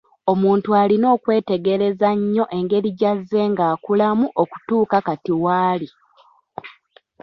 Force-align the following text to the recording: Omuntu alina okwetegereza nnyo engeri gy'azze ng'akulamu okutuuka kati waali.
Omuntu 0.31 0.69
alina 0.81 1.07
okwetegereza 1.15 2.09
nnyo 2.19 2.45
engeri 2.57 2.89
gy'azze 2.99 3.41
ng'akulamu 3.51 4.25
okutuuka 4.41 4.97
kati 5.07 5.33
waali. 5.43 5.87